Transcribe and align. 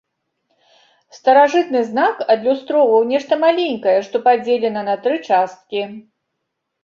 Старажытны 1.17 1.81
знак 1.89 2.23
адлюстроўваў 2.35 3.05
нешта 3.11 3.33
маленькае, 3.43 3.95
што 4.07 4.15
падзелена 4.29 4.81
на 4.89 4.95
тры 5.03 5.15
часткі. 5.27 5.81